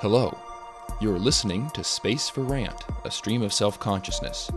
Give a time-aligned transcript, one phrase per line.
[0.00, 0.38] Hello.
[1.00, 4.48] You're listening to Space for Rant, a stream of self consciousness,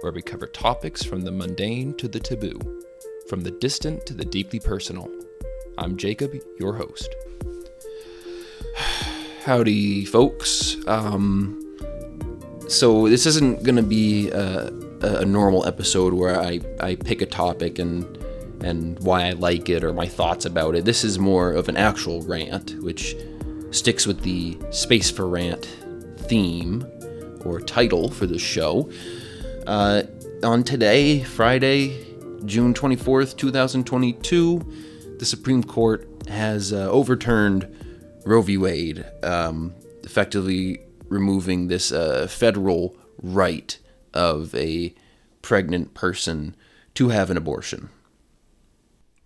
[0.00, 2.58] where we cover topics from the mundane to the taboo,
[3.28, 5.08] from the distant to the deeply personal.
[5.78, 7.14] I'm Jacob, your host.
[9.44, 10.76] Howdy, folks.
[10.88, 11.64] Um,
[12.66, 14.72] so, this isn't going to be a,
[15.02, 18.18] a normal episode where I, I pick a topic and
[18.64, 20.84] and why I like it or my thoughts about it.
[20.84, 23.14] This is more of an actual rant, which
[23.70, 25.64] sticks with the Space for Rant
[26.16, 26.86] theme
[27.44, 28.90] or title for the show.
[29.66, 30.02] Uh,
[30.42, 32.06] on today, Friday,
[32.44, 37.68] June 24th, 2022, the Supreme Court has uh, overturned
[38.24, 38.56] Roe v.
[38.56, 43.78] Wade, um, effectively removing this uh, federal right
[44.14, 44.94] of a
[45.42, 46.56] pregnant person
[46.94, 47.90] to have an abortion.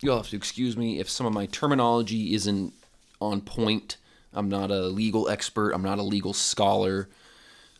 [0.01, 2.73] You'll have to excuse me if some of my terminology isn't
[3.21, 3.97] on point.
[4.35, 5.71] I'm not a legal expert.
[5.71, 7.09] I'm not a legal scholar.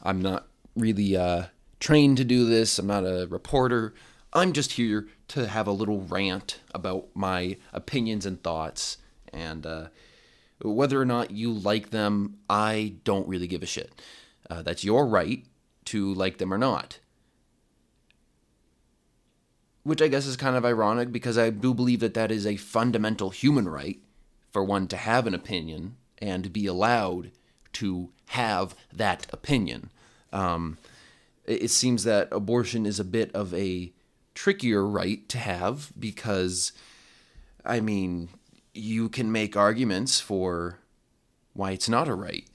[0.02, 1.46] I'm not really uh,
[1.80, 2.80] trained to do this.
[2.80, 3.94] I'm not a reporter.
[4.34, 8.98] I'm just here to have a little rant about my opinions and thoughts.
[9.32, 9.88] And uh,
[10.62, 14.02] whether or not you like them, I don't really give a shit.
[14.50, 15.44] Uh, that's your right
[15.86, 17.00] to like them or not
[19.86, 22.56] which I guess is kind of ironic because I do believe that that is a
[22.56, 24.00] fundamental human right
[24.52, 27.32] for one to have an opinion and be allowed
[27.74, 29.90] to have that opinion.
[30.32, 30.78] Um,
[31.46, 33.92] it seems that abortion is a bit of a
[34.34, 36.72] trickier right to have because,
[37.64, 38.30] I mean,
[38.74, 40.80] you can make arguments for
[41.54, 42.46] why it's not a right.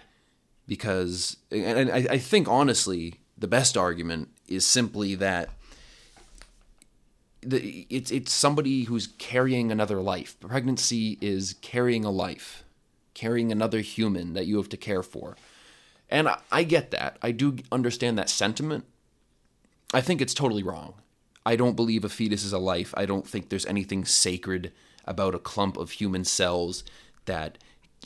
[0.66, 5.48] Because, and I, I think honestly, the best argument is simply that
[7.42, 10.38] the, it's it's somebody who's carrying another life.
[10.40, 12.64] Pregnancy is carrying a life,
[13.20, 15.36] carrying another human that you have to care for.
[16.08, 17.18] And I, I get that.
[17.20, 18.86] I do understand that sentiment.
[19.92, 20.94] I think it's totally wrong.
[21.44, 22.94] I don't believe a fetus is a life.
[22.96, 24.72] I don't think there's anything sacred
[25.04, 26.82] about a clump of human cells
[27.26, 27.58] that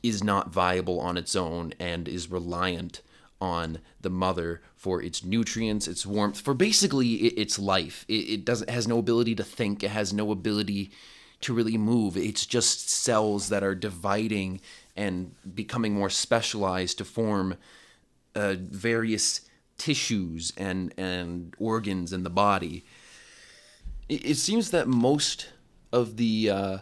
[0.02, 3.00] is not viable on its own and is reliant
[3.40, 8.04] on the mother for its nutrients, its warmth, for basically its life.
[8.08, 9.84] It, it doesn't has no ability to think.
[9.84, 10.90] It has no ability
[11.42, 12.16] to really move.
[12.16, 14.60] It's just cells that are dividing
[14.96, 17.56] and becoming more specialized to form
[18.34, 19.42] uh, various
[19.78, 22.84] tissues and and organs in the body.
[24.08, 25.48] It, it seems that most
[25.92, 26.78] of the uh,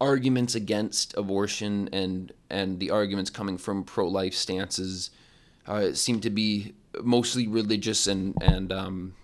[0.00, 5.10] arguments against abortion and and the arguments coming from pro-life stances
[5.66, 9.14] uh, seem to be mostly religious and and um,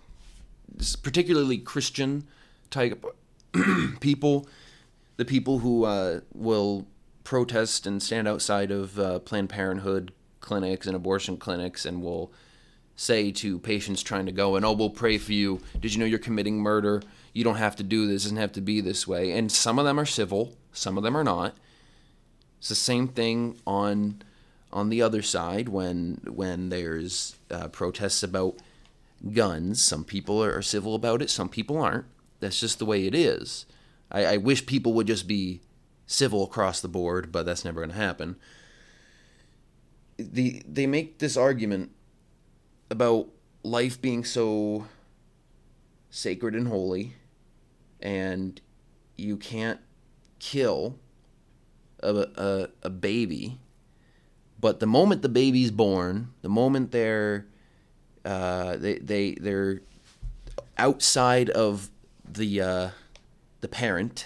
[1.03, 2.27] particularly Christian
[2.69, 3.03] type
[3.99, 4.47] people.
[5.17, 6.85] The people who uh, will
[7.27, 12.31] protest and stand outside of uh, Planned Parenthood clinics and abortion clinics and will
[12.95, 15.59] say to patients trying to go and oh we'll pray for you.
[15.81, 17.03] Did you know you're committing murder?
[17.33, 18.23] You don't have to do this.
[18.23, 19.33] It doesn't have to be this way.
[19.33, 21.55] And some of them are civil some of them are not.
[22.59, 24.21] It's the same thing on
[24.71, 28.57] on the other side when when there's uh, protests about
[29.33, 29.81] guns.
[29.81, 31.29] Some people are, civil about it.
[31.29, 32.05] Some people aren't.
[32.39, 33.65] That's just the way it is.
[34.11, 35.61] I, I wish people would just be
[36.07, 38.35] civil across the board but that's never going to happen.
[40.17, 41.91] The they make this argument
[42.89, 43.27] about
[43.63, 44.87] life being so
[46.09, 47.13] sacred and holy
[47.99, 48.59] and
[49.17, 49.79] you can't
[50.39, 50.97] kill
[52.01, 53.59] a, a, a baby
[54.59, 57.45] but the moment the baby's born, the moment they're
[58.25, 59.81] uh, they they they're
[60.77, 61.89] outside of
[62.27, 62.89] the uh,
[63.61, 64.25] the parent,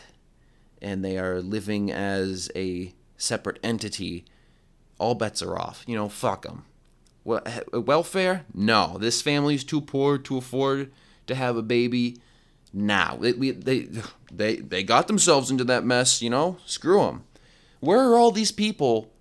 [0.82, 4.26] and they are living as a separate entity,
[4.98, 5.84] all bets are off.
[5.88, 6.66] You know, fuck them.
[7.24, 8.46] Well, welfare?
[8.54, 10.92] No, this family's too poor to afford
[11.28, 12.18] to have a baby.
[12.74, 13.88] Now they, they
[14.32, 16.22] they they got themselves into that mess.
[16.22, 17.26] You know, screw them.
[17.80, 19.12] Where are all these people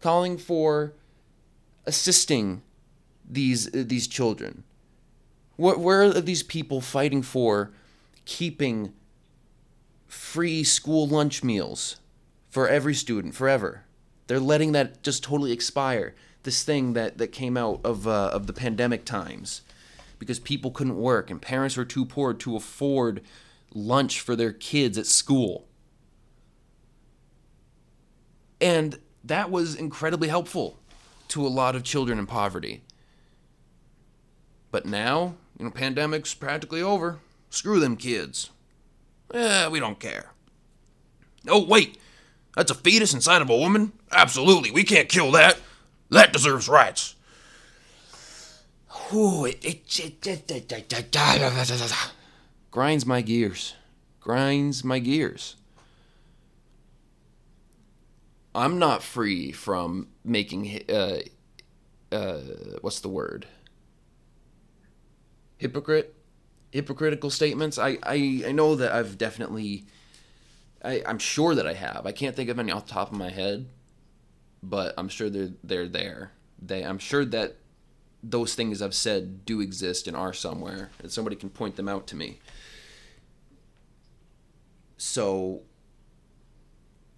[0.00, 0.94] calling for
[1.84, 2.62] assisting
[3.28, 4.62] these these children?
[5.56, 7.72] Where are these people fighting for
[8.26, 8.92] keeping
[10.06, 11.96] free school lunch meals
[12.48, 13.84] for every student forever?
[14.26, 16.14] They're letting that just totally expire.
[16.42, 19.62] This thing that, that came out of uh, of the pandemic times,
[20.18, 23.22] because people couldn't work and parents were too poor to afford
[23.74, 25.66] lunch for their kids at school.
[28.60, 30.78] And that was incredibly helpful
[31.28, 32.82] to a lot of children in poverty.
[34.70, 37.18] But now, you know, pandemic's practically over.
[37.50, 38.50] Screw them kids.
[39.32, 40.30] Eh, we don't care.
[41.48, 41.98] Oh, wait.
[42.56, 43.92] That's a fetus inside of a woman?
[44.10, 45.58] Absolutely, we can't kill that.
[46.10, 47.14] That deserves rights.
[52.70, 53.74] Grinds my gears.
[54.20, 55.56] Grinds my gears.
[58.54, 61.18] I'm not free from making uh,
[62.10, 62.40] uh,
[62.80, 63.46] what's the word?
[65.58, 66.15] Hypocrite,
[66.76, 67.78] hypocritical statements.
[67.78, 69.86] I, I, I know that I've definitely,
[70.84, 72.06] I, I'm sure that I have.
[72.06, 73.66] I can't think of any off the top of my head,
[74.62, 76.32] but I'm sure they're they're there.
[76.60, 77.56] They, I'm sure that
[78.22, 82.06] those things I've said do exist and are somewhere, and somebody can point them out
[82.08, 82.38] to me.
[84.98, 85.62] So,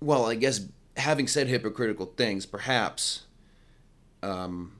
[0.00, 0.66] well, I guess
[0.96, 3.26] having said hypocritical things, perhaps,
[4.22, 4.72] um,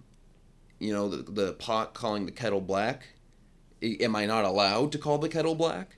[0.78, 3.06] you know, the, the pot calling the kettle black,
[3.82, 5.96] am I not allowed to call the kettle black?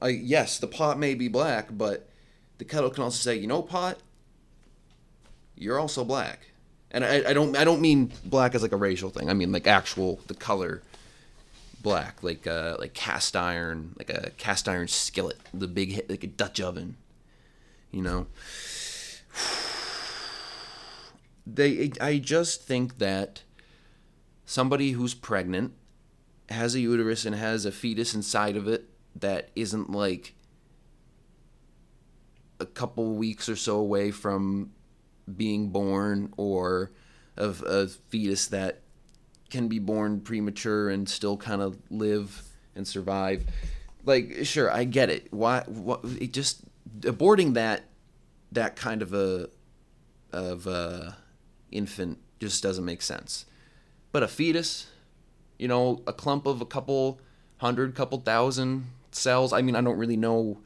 [0.00, 2.08] I, yes, the pot may be black, but
[2.58, 3.98] the kettle can also say, you know, pot,
[5.56, 6.40] you're also black.
[6.90, 9.28] And I, I don't I don't mean black as like a racial thing.
[9.28, 10.82] I mean like actual the color
[11.82, 16.28] black, like uh, like cast iron, like a cast iron skillet, the big like a
[16.28, 16.96] Dutch oven
[17.96, 18.26] you know
[21.46, 23.42] they i just think that
[24.46, 25.72] somebody who's pregnant
[26.48, 30.34] has a uterus and has a fetus inside of it that isn't like
[32.58, 34.72] a couple weeks or so away from
[35.36, 36.92] being born or
[37.36, 38.80] of a fetus that
[39.50, 42.42] can be born premature and still kind of live
[42.74, 43.44] and survive
[44.04, 46.62] like sure i get it why what it just
[47.00, 47.84] aborting that
[48.52, 49.48] that kind of a
[50.32, 51.16] of a
[51.70, 53.46] infant just doesn't make sense.
[54.12, 54.86] But a fetus,
[55.58, 57.20] you know, a clump of a couple
[57.58, 59.52] hundred, couple thousand cells.
[59.52, 60.58] I mean, I don't really know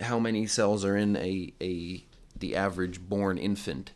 [0.00, 2.04] how many cells are in a a
[2.36, 3.92] the average born infant,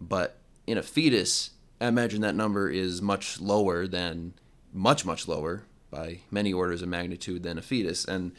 [0.00, 1.50] but in a fetus,
[1.80, 4.34] I imagine that number is much lower than
[4.72, 8.32] much much lower by many orders of magnitude than a fetus and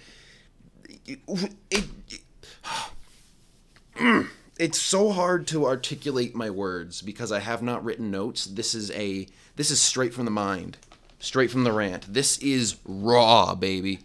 [1.06, 1.20] it,
[1.72, 1.86] it,
[3.96, 4.28] mm.
[4.60, 8.46] It's so hard to articulate my words because I have not written notes.
[8.46, 10.78] This is a this is straight from the mind,
[11.20, 12.12] straight from the rant.
[12.12, 14.00] This is raw, baby.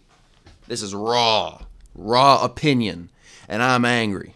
[0.67, 1.61] This is raw,
[1.95, 3.09] raw opinion,
[3.47, 4.35] and I'm angry.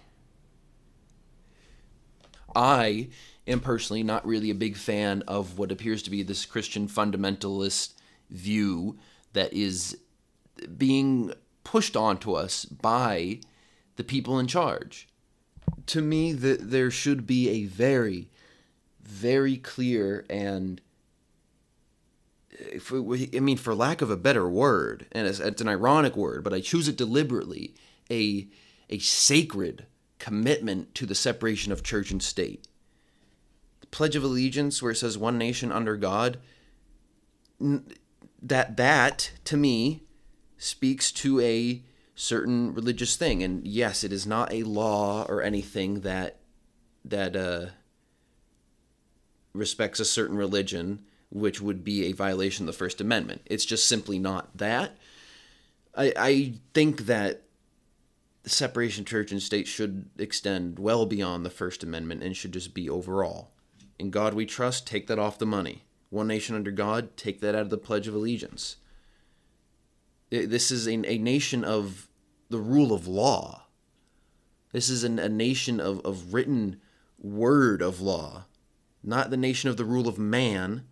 [2.56, 3.10] I
[3.48, 7.94] am personally not really a big fan of what appears to be this Christian fundamentalist
[8.30, 8.98] view
[9.34, 9.98] that is
[10.78, 11.31] being
[11.63, 13.40] pushed onto us by
[13.96, 15.08] the people in charge.
[15.88, 18.30] To me, that there should be a very,
[19.02, 20.81] very clear and
[22.60, 26.44] it, I mean, for lack of a better word, and it's, it's, an ironic word,
[26.44, 27.74] but I choose it deliberately,
[28.10, 28.48] a
[28.90, 29.86] a sacred
[30.18, 32.68] commitment to the separation of church and state.
[33.81, 36.40] The Pledge of Allegiance, where it says "one nation under God,"
[37.60, 40.04] that that to me
[40.58, 41.84] speaks to a
[42.18, 43.44] certain religious thing.
[43.44, 46.40] And yes it is not a law or anything that
[47.06, 47.68] that uh,
[49.54, 53.42] respects a certain religion which would be a violation of the first amendment.
[53.46, 54.98] It's just simply not that.
[55.96, 57.44] I i think that
[58.44, 62.74] the separation church and state should extend well beyond the first amendment and should just
[62.74, 63.51] be overall.
[64.00, 65.84] In god we trust take that off the money.
[66.10, 68.77] One nation under god take that out of the pledge of allegiance.
[70.30, 72.07] This is a, a nation of
[72.50, 73.63] the rule of law.
[74.72, 76.80] This is an, a nation of, of written
[77.20, 78.46] word of law,
[79.04, 80.86] not the nation of the rule of man,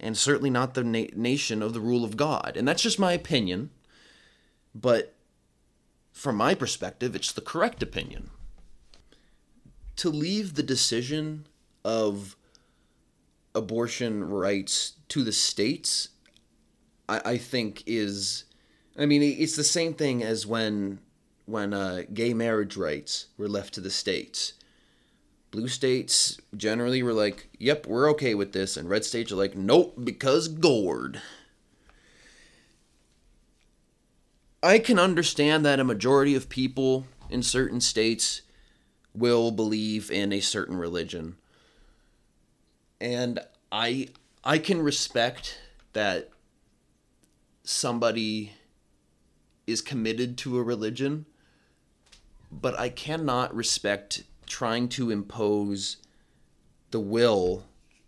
[0.00, 2.56] and certainly not the na- nation of the rule of God.
[2.56, 3.70] And that's just my opinion,
[4.74, 5.14] but
[6.12, 8.30] from my perspective, it's the correct opinion.
[9.96, 11.46] To leave the decision
[11.84, 12.36] of
[13.54, 16.08] abortion rights to the states,
[17.08, 18.44] I, I think is
[18.96, 21.00] I mean, it's the same thing as when
[21.46, 24.52] when uh, gay marriage rights were left to the states.
[25.50, 29.56] Blue states generally were like, "Yep, we're okay with this," and red states are like,
[29.56, 31.20] "Nope, because Gord."
[34.62, 38.42] I can understand that a majority of people in certain states
[39.14, 41.36] will believe in a certain religion.
[43.00, 43.40] And
[43.72, 44.08] I
[44.44, 45.58] I can respect
[45.92, 46.30] that
[47.64, 48.52] somebody
[49.66, 51.26] is committed to a religion,
[52.50, 55.98] but I cannot respect trying to impose
[56.90, 57.64] the will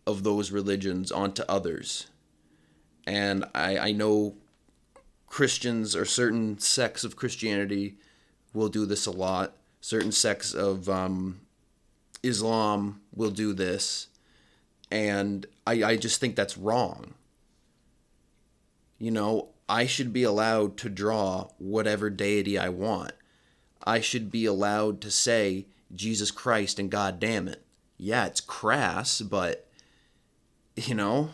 [0.07, 2.09] of those religions onto others.
[3.07, 4.35] And I, I know
[5.27, 7.97] Christians or certain sects of Christianity
[8.53, 9.57] will do this a lot.
[9.81, 11.41] Certain sects of um,
[12.23, 14.09] Islam will do this.
[14.91, 17.15] And I, I just think that's wrong.
[18.99, 23.13] You know, I should be allowed to draw whatever deity I want.
[23.83, 27.65] I should be allowed to say Jesus Christ and God damn it.
[27.97, 29.69] Yeah, it's crass, but
[30.77, 31.31] you know,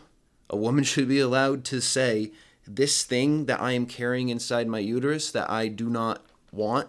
[0.49, 2.33] a woman should be allowed to say
[2.67, 6.89] this thing that I am carrying inside my uterus that I do not want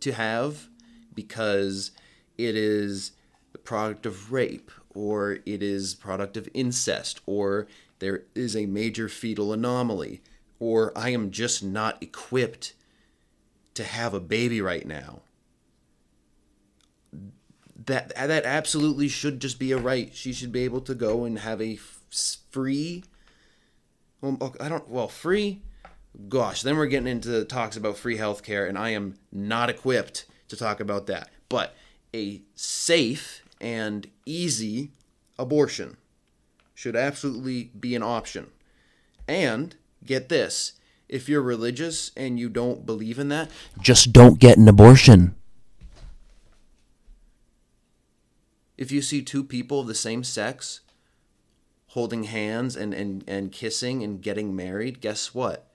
[0.00, 0.68] to have
[1.14, 1.92] because
[2.36, 3.12] it is
[3.52, 7.66] the product of rape or it is product of incest or
[7.98, 10.22] there is a major fetal anomaly
[10.62, 12.74] or I am just not equipped
[13.74, 15.22] to have a baby right now.
[17.86, 20.14] That that absolutely should just be a right.
[20.14, 21.80] She should be able to go and have a
[22.52, 23.02] free
[24.20, 25.62] well, I don't well, free
[26.28, 30.56] gosh, then we're getting into talks about free healthcare and I am not equipped to
[30.56, 31.28] talk about that.
[31.48, 31.74] But
[32.14, 34.92] a safe and easy
[35.40, 35.96] abortion
[36.72, 38.52] should absolutely be an option.
[39.26, 40.72] And get this
[41.12, 45.34] if you're religious and you don't believe in that, just don't get an abortion.
[48.78, 50.80] If you see two people of the same sex
[51.88, 55.68] holding hands and, and, and kissing and getting married, guess what?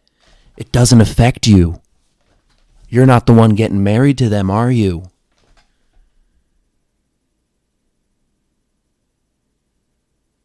[0.58, 1.82] It doesn't affect you.
[2.90, 5.04] You're not the one getting married to them, are you?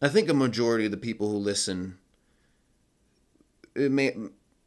[0.02, 1.96] I think a majority of the people who listen
[3.74, 4.14] it may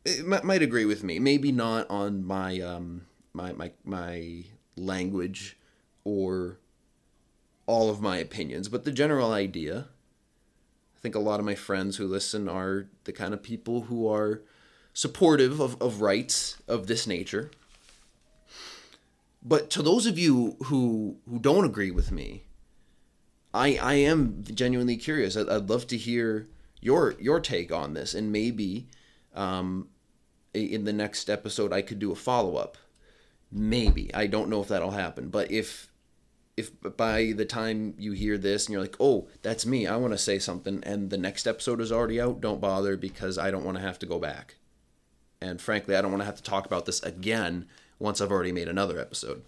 [0.05, 1.19] it might agree with me.
[1.19, 4.43] Maybe not on my um my my my
[4.75, 5.57] language
[6.03, 6.59] or
[7.65, 9.87] all of my opinions, but the general idea.
[10.95, 14.07] I think a lot of my friends who listen are the kind of people who
[14.07, 14.41] are
[14.93, 17.51] supportive of, of rights of this nature.
[19.43, 22.45] But to those of you who who don't agree with me,
[23.53, 25.37] I I am genuinely curious.
[25.37, 26.47] I'd, I'd love to hear
[26.81, 28.87] your your take on this, and maybe
[29.33, 29.89] um,
[30.53, 32.77] in the next episode I could do a follow up.
[33.51, 35.89] Maybe I don't know if that'll happen, but if
[36.57, 40.13] if by the time you hear this and you're like, oh, that's me, I want
[40.13, 43.65] to say something, and the next episode is already out, don't bother because I don't
[43.65, 44.55] want to have to go back.
[45.41, 47.67] And frankly, I don't want to have to talk about this again
[47.99, 49.43] once I've already made another episode.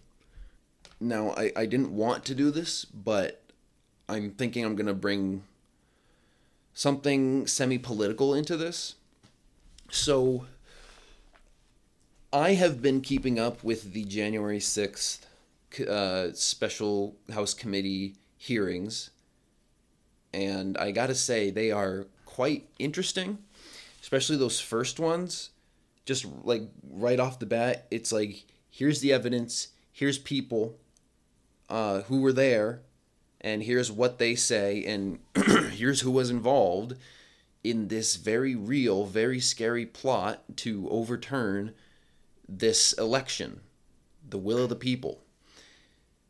[1.00, 3.44] Now, I, I didn't want to do this, but
[4.10, 5.44] I'm thinking I'm going to bring
[6.78, 8.94] something semi political into this.
[9.90, 10.46] So,
[12.32, 15.26] I have been keeping up with the January 6th
[15.90, 19.10] uh, special House Committee hearings,
[20.32, 23.40] and I gotta say, they are quite interesting,
[24.00, 25.50] especially those first ones.
[26.06, 30.78] Just like right off the bat, it's like, here's the evidence, here's people
[31.70, 32.82] uh, who were there,
[33.42, 35.20] and here's what they say, and
[35.78, 36.96] here's who was involved
[37.64, 41.74] in this very real, very scary plot to overturn
[42.48, 43.62] this election,
[44.28, 45.22] the will of the people.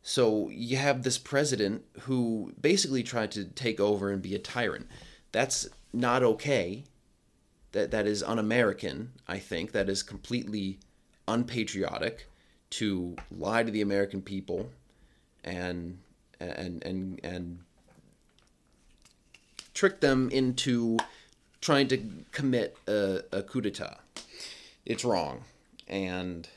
[0.02, 4.88] So you have this president who basically tried to take over and be a tyrant.
[5.32, 6.84] That's not okay.
[7.72, 9.72] That that is un-American, I think.
[9.72, 10.78] That is completely
[11.26, 12.26] unpatriotic
[12.70, 14.70] to lie to the American people
[15.44, 15.98] and
[16.40, 17.58] and and and
[19.78, 20.98] trick them into
[21.60, 24.00] trying to commit a, a coup d'etat.
[24.84, 25.44] It's wrong.
[25.86, 26.48] And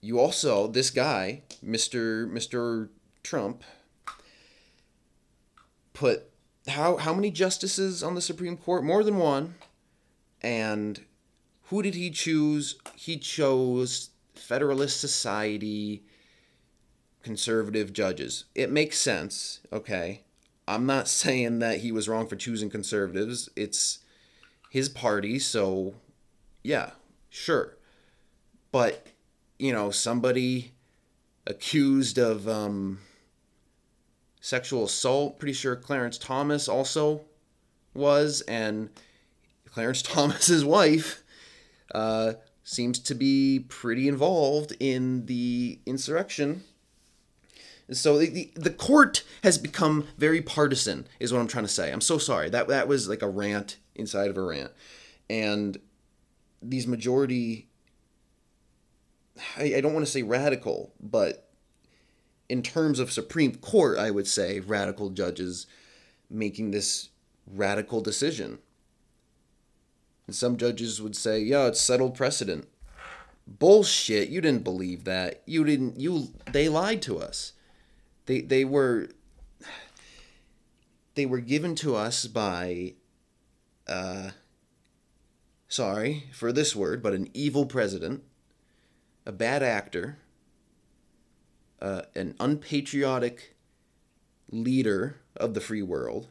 [0.00, 2.30] you also, this guy, Mr.
[2.30, 2.88] Mr.
[3.24, 3.64] Trump,
[5.92, 6.30] put
[6.68, 8.84] how how many justices on the Supreme Court?
[8.84, 9.56] More than one.
[10.40, 11.04] And
[11.64, 12.76] who did he choose?
[12.94, 16.04] He chose Federalist Society
[17.24, 18.44] conservative judges.
[18.54, 20.22] It makes sense, okay?
[20.68, 23.48] I'm not saying that he was wrong for choosing conservatives.
[23.56, 24.00] It's
[24.70, 25.94] his party, so
[26.62, 26.90] yeah,
[27.30, 27.78] sure.
[28.70, 29.06] But,
[29.58, 30.72] you know, somebody
[31.46, 32.98] accused of um,
[34.42, 37.22] sexual assault, pretty sure Clarence Thomas also
[37.94, 38.90] was, and
[39.64, 41.22] Clarence Thomas's wife
[41.94, 46.64] uh, seems to be pretty involved in the insurrection
[47.90, 51.90] so the, the, the court has become very partisan, is what I'm trying to say.
[51.92, 52.50] I'm so sorry.
[52.50, 54.72] That that was like a rant inside of a rant,
[55.28, 55.78] and
[56.62, 57.68] these majority.
[59.56, 61.48] I, I don't want to say radical, but
[62.48, 65.66] in terms of Supreme Court, I would say radical judges
[66.30, 67.10] making this
[67.46, 68.58] radical decision.
[70.26, 72.68] And some judges would say, yeah, it's settled precedent.
[73.46, 74.28] Bullshit.
[74.28, 75.42] You didn't believe that.
[75.46, 77.52] You didn't you they lied to us.
[78.28, 79.08] They they were
[81.14, 82.92] they were given to us by
[83.86, 84.32] uh
[85.66, 88.22] sorry for this word, but an evil president,
[89.24, 90.18] a bad actor,
[91.80, 93.56] uh, an unpatriotic
[94.50, 96.28] leader of the free world,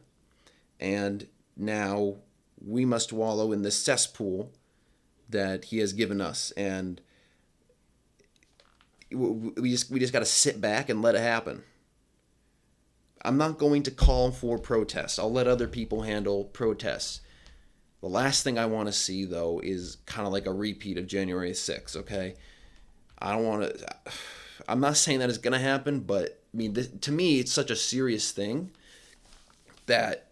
[0.78, 1.26] and
[1.56, 2.18] now
[2.64, 4.52] we must wallow in the cesspool
[5.28, 7.00] that he has given us, and
[9.10, 11.64] we just we just got to sit back and let it happen.
[13.22, 15.18] I'm not going to call for protests.
[15.18, 17.20] I'll let other people handle protests.
[18.00, 21.06] The last thing I want to see though is kind of like a repeat of
[21.06, 22.34] January 6th, okay?
[23.18, 23.94] I don't want to
[24.68, 27.70] I'm not saying that it's going to happen, but I mean to me it's such
[27.70, 28.70] a serious thing
[29.86, 30.26] that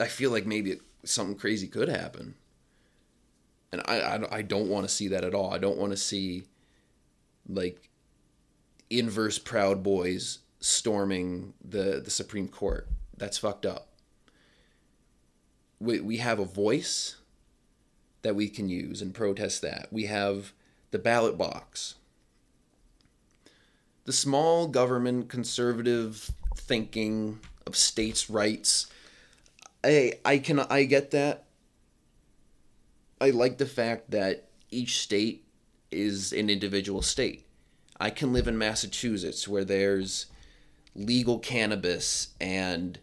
[0.00, 2.34] I feel like maybe it, something crazy could happen.
[3.70, 5.52] And I, I, I don't want to see that at all.
[5.52, 6.44] I don't want to see
[7.48, 7.90] like
[8.88, 12.88] inverse proud boys storming the, the Supreme Court.
[13.16, 13.88] That's fucked up.
[15.80, 17.16] We, we have a voice
[18.22, 19.88] that we can use and protest that.
[19.90, 20.52] We have
[20.90, 21.94] the ballot box.
[24.04, 28.86] The small government conservative thinking of states' rights.
[29.84, 31.44] I I can I get that.
[33.20, 35.44] I like the fact that each state
[35.90, 37.46] is an individual state.
[38.00, 40.26] I can live in Massachusetts where there's
[40.98, 42.98] legal cannabis and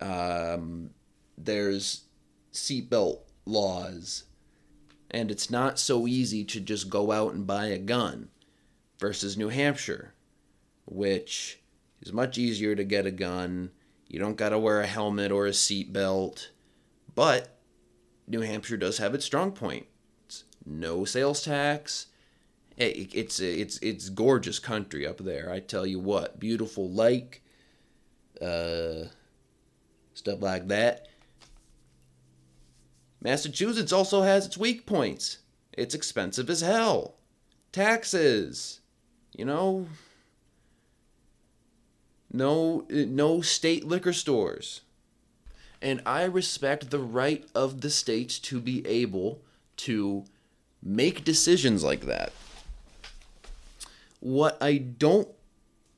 [0.00, 0.90] um,
[1.36, 2.04] there's
[2.52, 4.24] seatbelt laws,
[5.10, 8.28] and it's not so easy to just go out and buy a gun
[8.98, 10.14] versus New Hampshire,
[10.84, 11.60] which
[12.00, 13.70] is much easier to get a gun.
[14.08, 16.48] You don't got to wear a helmet or a seatbelt,
[17.14, 17.58] but
[18.26, 19.86] New Hampshire does have its strong point.
[20.26, 22.06] It's no sales tax.
[22.76, 25.50] It, it's it's it's gorgeous country up there.
[25.50, 27.42] I tell you what, beautiful lake,
[28.40, 29.06] uh,
[30.12, 31.08] stuff like that.
[33.22, 35.38] Massachusetts also has its weak points.
[35.72, 37.14] It's expensive as hell.
[37.72, 38.80] Taxes,
[39.32, 39.86] you know.
[42.30, 44.82] No no state liquor stores.
[45.80, 49.40] And I respect the right of the states to be able
[49.78, 50.24] to
[50.82, 52.32] make decisions like that.
[54.26, 55.28] What I don't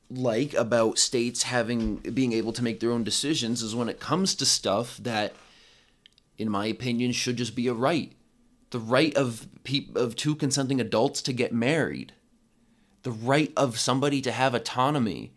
[0.07, 4.35] like about states having being able to make their own decisions is when it comes
[4.35, 5.33] to stuff that
[6.37, 8.11] in my opinion should just be a right.
[8.69, 12.13] The right of peop- of two consenting adults to get married.
[13.01, 15.33] The right of somebody to have autonomy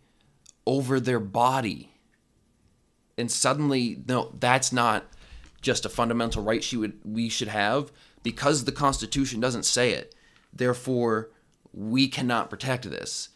[0.66, 1.94] over their body
[3.16, 5.06] and suddenly no that's not
[5.62, 7.90] just a fundamental right she would we should have
[8.22, 10.14] because the constitution doesn't say it
[10.52, 11.30] therefore
[11.72, 13.30] we cannot protect this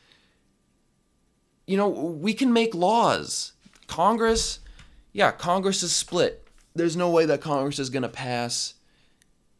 [1.66, 3.52] you know we can make laws
[3.86, 4.60] congress
[5.12, 8.74] yeah congress is split there's no way that congress is going to pass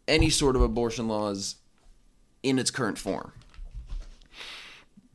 [0.06, 1.56] any sort of abortion laws
[2.42, 3.32] in its current form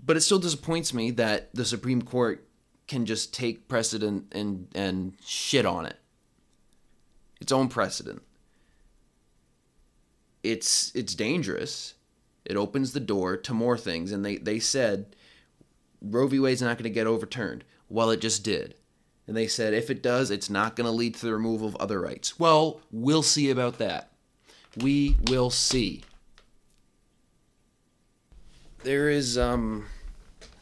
[0.03, 2.47] but it still disappoints me that the supreme court
[2.91, 5.97] can just take precedent and and shit on it.
[7.39, 8.21] Its own precedent.
[10.43, 11.93] It's it's dangerous.
[12.45, 15.15] It opens the door to more things, and they they said
[16.01, 16.39] Roe v.
[16.39, 17.63] Wade's not going to get overturned.
[17.89, 18.75] Well, it just did.
[19.27, 21.75] And they said if it does, it's not going to lead to the removal of
[21.75, 22.39] other rights.
[22.39, 24.11] Well, we'll see about that.
[24.75, 26.03] We will see.
[28.83, 29.85] There is um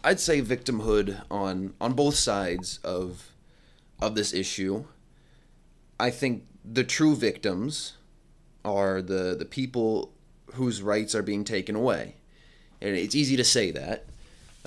[0.04, 3.32] I'd say victimhood on on both sides of
[4.02, 4.86] of this issue.
[6.00, 7.94] I think the true victims
[8.65, 10.13] are the the people
[10.53, 12.15] whose rights are being taken away,
[12.81, 14.05] and it's easy to say that.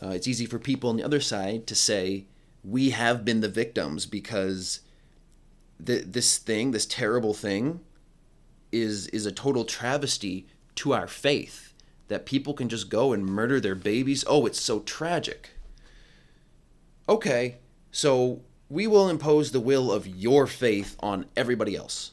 [0.03, 2.25] Uh, it's easy for people on the other side to say
[2.65, 4.81] we have been the victims because
[5.85, 7.81] th- this thing, this terrible thing,
[8.71, 11.75] is is a total travesty to our faith
[12.09, 14.25] that people can just go and murder their babies.
[14.27, 15.51] Oh, it's so tragic.
[17.09, 17.57] Okay,
[17.91, 22.13] so we will impose the will of your faith on everybody else.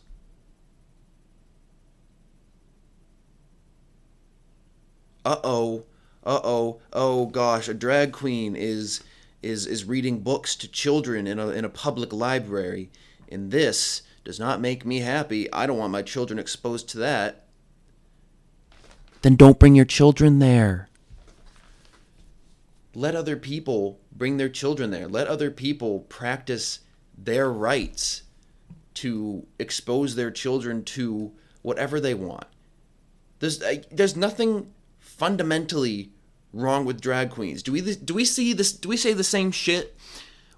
[5.25, 5.83] Uh oh,
[6.23, 9.01] uh oh, oh gosh, a drag queen is
[9.41, 12.89] is is reading books to children in a in a public library,
[13.29, 15.51] and this does not make me happy.
[15.51, 17.45] I don't want my children exposed to that
[19.21, 20.87] then don't bring your children there.
[22.95, 25.07] Let other people bring their children there.
[25.07, 26.79] Let other people practice
[27.17, 28.23] their rights
[28.95, 32.45] to expose their children to whatever they want.
[33.39, 34.73] There's there's nothing
[35.19, 36.11] fundamentally
[36.53, 37.61] wrong with drag queens?
[37.61, 38.71] Do we do we see this?
[38.71, 39.95] Do we say the same shit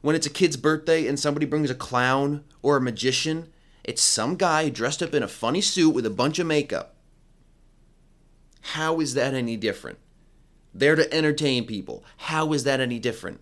[0.01, 3.51] when it's a kid's birthday and somebody brings a clown or a magician?
[3.83, 6.95] It's some guy dressed up in a funny suit with a bunch of makeup.
[8.61, 9.97] How is that any different?
[10.73, 12.05] They're to entertain people.
[12.17, 13.41] How is that any different?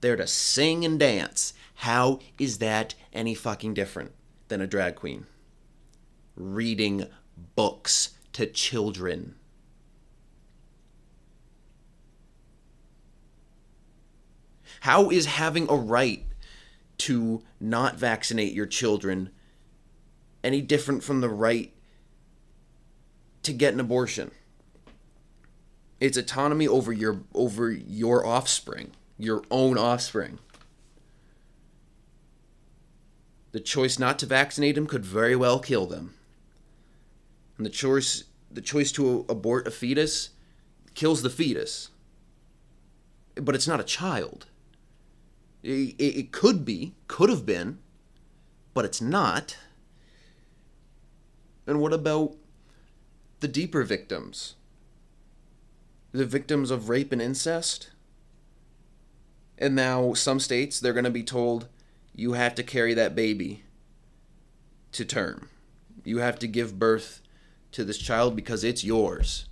[0.00, 1.52] They're to sing and dance.
[1.74, 4.12] How is that any fucking different
[4.48, 5.26] than a drag queen?
[6.34, 7.06] Reading
[7.54, 9.34] books to children.
[14.80, 16.24] How is having a right
[16.98, 19.30] to not vaccinate your children
[20.42, 21.72] any different from the right
[23.42, 24.30] to get an abortion?
[26.00, 30.38] It's autonomy over your over your offspring, your own offspring.
[33.50, 36.14] The choice not to vaccinate them could very well kill them.
[37.56, 40.30] And the choice the choice to abort a fetus
[40.94, 41.88] kills the fetus.
[43.34, 44.46] But it's not a child.
[45.62, 47.78] It, it could be, could have been,
[48.74, 49.56] but it's not.
[51.66, 52.36] And what about
[53.40, 54.54] the deeper victims?
[56.12, 57.90] The victims of rape and incest?
[59.58, 61.68] And now, some states, they're going to be told
[62.14, 63.64] you have to carry that baby
[64.92, 65.48] to term.
[66.04, 67.20] You have to give birth
[67.72, 69.46] to this child because it's yours.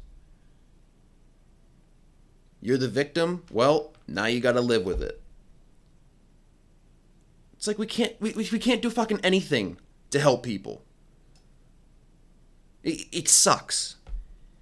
[2.61, 3.45] You're the victim?
[3.51, 5.21] Well, now you got to live with it.
[7.66, 9.79] It's like we can't we, we can't do fucking anything
[10.11, 10.85] to help people.
[12.85, 13.96] It, it sucks.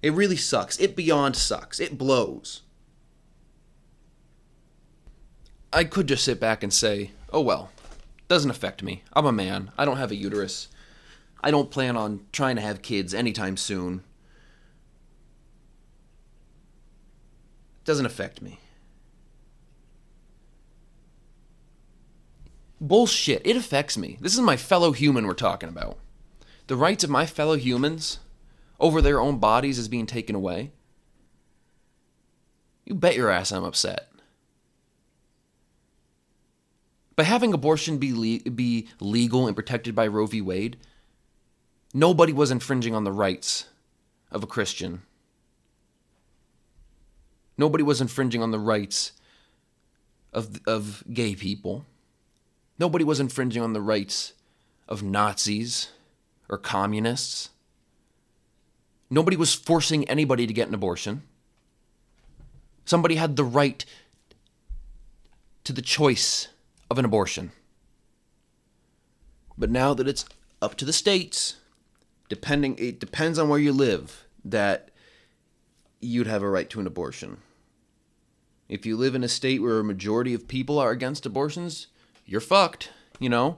[0.01, 0.79] It really sucks.
[0.79, 1.79] It beyond sucks.
[1.79, 2.63] It blows.
[5.71, 7.69] I could just sit back and say, "Oh well,
[8.27, 9.03] doesn't affect me.
[9.13, 9.71] I'm a man.
[9.77, 10.69] I don't have a uterus.
[11.43, 14.03] I don't plan on trying to have kids anytime soon.
[17.83, 18.57] Doesn't affect me."
[22.87, 23.41] Bullshit.
[23.45, 24.17] It affects me.
[24.21, 25.97] This is my fellow human we're talking about.
[26.67, 28.19] The rights of my fellow humans
[28.79, 30.71] over their own bodies is being taken away.
[32.85, 34.09] You bet your ass I'm upset.
[37.15, 40.41] By having abortion be, le- be legal and protected by Roe v.
[40.41, 40.77] Wade,
[41.93, 43.65] nobody was infringing on the rights
[44.31, 45.03] of a Christian.
[47.57, 49.13] Nobody was infringing on the rights
[50.33, 51.85] of, of gay people.
[52.77, 54.33] Nobody was infringing on the rights
[54.87, 55.89] of Nazis
[56.49, 57.49] or communists.
[59.09, 61.23] Nobody was forcing anybody to get an abortion.
[62.85, 63.85] Somebody had the right
[65.63, 66.49] to the choice
[66.89, 67.51] of an abortion.
[69.57, 70.25] But now that it's
[70.61, 71.55] up to the states,
[72.29, 74.89] depending it depends on where you live that
[76.01, 77.37] you'd have a right to an abortion.
[78.67, 81.87] If you live in a state where a majority of people are against abortions,
[82.25, 82.89] you're fucked.
[83.19, 83.57] You know,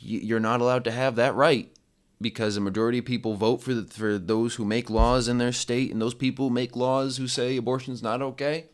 [0.00, 1.70] you're not allowed to have that right
[2.20, 5.52] because the majority of people vote for the, for those who make laws in their
[5.52, 8.66] state, and those people make laws who say abortion's not okay.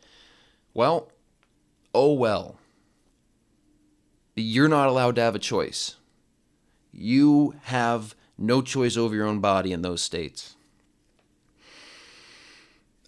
[0.75, 1.11] Well,
[1.95, 2.57] oh well.
[4.35, 5.97] You're not allowed to have a choice.
[6.93, 10.57] You have no choice over your own body in those states.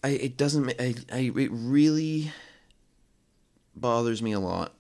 [0.03, 2.33] I it doesn't I, I it really
[3.75, 4.73] bothers me a lot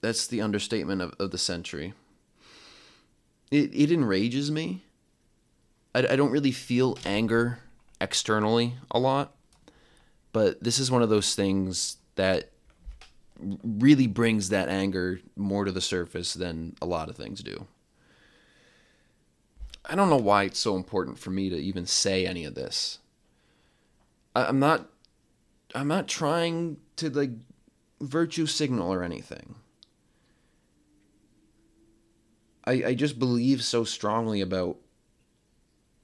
[0.00, 1.94] that's the understatement of, of the century.
[3.50, 4.82] It, it enrages me.
[5.94, 7.58] I, I don't really feel anger
[8.00, 9.34] externally a lot,
[10.32, 12.50] but this is one of those things that
[13.62, 17.66] really brings that anger more to the surface than a lot of things do.
[19.84, 22.98] I don't know why it's so important for me to even say any of this.
[24.34, 24.86] I, I'm not
[25.74, 27.30] I'm not trying to like
[28.00, 29.54] virtue signal or anything.
[32.68, 34.76] I, I just believe so strongly about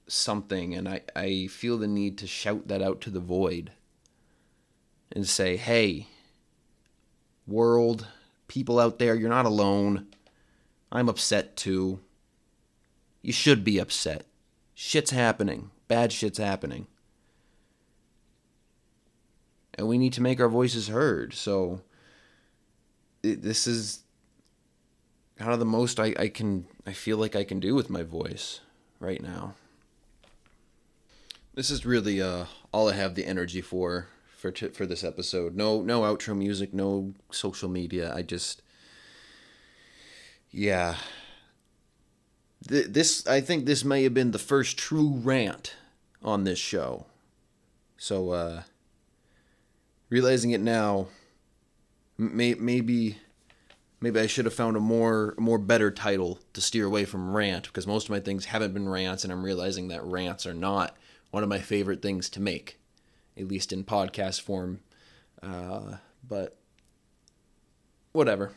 [0.07, 3.71] something and I, I feel the need to shout that out to the void
[5.11, 6.07] and say, hey,
[7.45, 8.07] world,
[8.47, 10.07] people out there, you're not alone.
[10.91, 11.99] I'm upset too.
[13.21, 14.25] You should be upset.
[14.73, 15.69] Shit's happening.
[15.87, 16.87] Bad shit's happening.
[19.75, 21.35] And we need to make our voices heard.
[21.35, 21.81] So
[23.21, 24.04] this is
[25.37, 28.03] kind of the most I, I can I feel like I can do with my
[28.03, 28.61] voice
[28.99, 29.55] right now.
[31.53, 35.55] This is really uh, all I have the energy for for t- for this episode.
[35.55, 38.13] No no outro music, no social media.
[38.13, 38.61] I just
[40.51, 40.95] yeah.
[42.67, 45.75] Th- this I think this may have been the first true rant
[46.23, 47.05] on this show.
[47.97, 48.63] So, uh,
[50.09, 51.07] realizing it now,
[52.17, 53.17] may, maybe
[54.05, 57.63] maybe I should have found a more more better title to steer away from rant
[57.63, 60.95] because most of my things haven't been rants, and I'm realizing that rants are not
[61.31, 62.79] one of my favorite things to make,
[63.35, 64.81] at least in podcast form.
[65.41, 65.95] Uh,
[66.27, 66.55] but
[68.11, 68.51] whatever.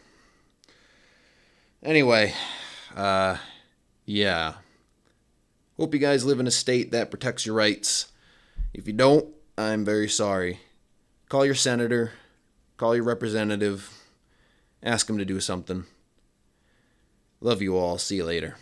[1.82, 2.34] Anyway,
[2.94, 3.38] uh,
[4.04, 4.52] yeah.
[5.78, 8.12] Hope you guys live in a state that protects your rights.
[8.74, 10.60] If you don't, I'm very sorry.
[11.30, 12.12] Call your senator,
[12.76, 13.97] call your representative,
[14.82, 15.84] ask him to do something.
[17.40, 17.98] Love you all.
[17.98, 18.56] See you later.